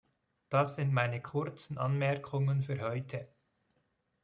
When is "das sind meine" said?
0.49-1.21